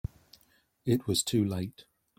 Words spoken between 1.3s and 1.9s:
late.